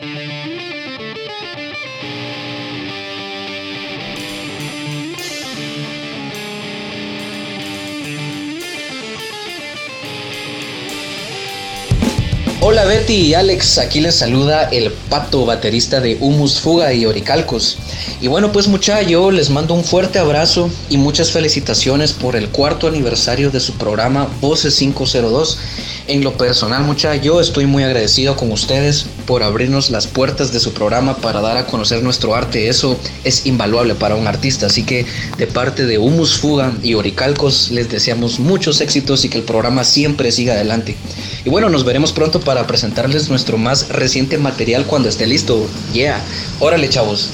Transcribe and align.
Música 0.00 0.63
Hola 12.66 12.86
Betty 12.86 13.12
y 13.12 13.34
Alex, 13.34 13.76
aquí 13.76 14.00
les 14.00 14.14
saluda 14.14 14.70
el 14.70 14.90
pato 14.90 15.44
baterista 15.44 16.00
de 16.00 16.16
Humus 16.18 16.60
Fuga 16.60 16.94
y 16.94 17.04
Oricalcos. 17.04 17.76
Y 18.22 18.28
bueno 18.28 18.52
pues 18.52 18.68
muchachos, 18.68 19.06
yo 19.06 19.30
les 19.30 19.50
mando 19.50 19.74
un 19.74 19.84
fuerte 19.84 20.18
abrazo 20.18 20.70
y 20.88 20.96
muchas 20.96 21.30
felicitaciones 21.30 22.14
por 22.14 22.36
el 22.36 22.48
cuarto 22.48 22.88
aniversario 22.88 23.50
de 23.50 23.60
su 23.60 23.74
programa 23.74 24.28
Voces 24.40 24.76
502. 24.76 25.58
En 26.06 26.24
lo 26.24 26.38
personal 26.38 26.84
muchachos, 26.84 27.22
yo 27.22 27.38
estoy 27.38 27.66
muy 27.66 27.82
agradecido 27.82 28.34
con 28.34 28.50
ustedes 28.50 29.04
por 29.26 29.42
abrirnos 29.42 29.90
las 29.90 30.06
puertas 30.06 30.50
de 30.50 30.60
su 30.60 30.72
programa 30.72 31.18
para 31.18 31.42
dar 31.42 31.58
a 31.58 31.66
conocer 31.66 32.02
nuestro 32.02 32.34
arte. 32.34 32.68
Eso 32.68 32.98
es 33.24 33.44
invaluable 33.44 33.94
para 33.94 34.14
un 34.14 34.26
artista. 34.26 34.66
Así 34.66 34.84
que 34.84 35.04
de 35.36 35.46
parte 35.46 35.84
de 35.84 35.98
Humus 35.98 36.38
Fuga 36.38 36.72
y 36.82 36.94
Oricalcos 36.94 37.70
les 37.70 37.90
deseamos 37.90 38.38
muchos 38.38 38.80
éxitos 38.80 39.22
y 39.26 39.28
que 39.28 39.36
el 39.36 39.44
programa 39.44 39.84
siempre 39.84 40.32
siga 40.32 40.54
adelante. 40.54 40.96
Y 41.44 41.50
bueno, 41.50 41.68
nos 41.68 41.84
veremos 41.84 42.12
pronto 42.12 42.40
para 42.40 42.66
presentarles 42.66 43.28
nuestro 43.28 43.58
más 43.58 43.90
reciente 43.90 44.38
material 44.38 44.86
cuando 44.86 45.08
esté 45.08 45.26
listo. 45.26 45.66
Yeah. 45.92 46.22
Órale, 46.58 46.88
chavos. 46.88 47.30